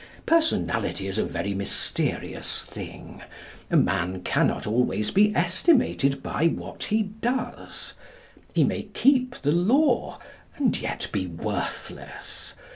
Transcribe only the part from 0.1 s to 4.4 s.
Personality is a very mysterious thing. A man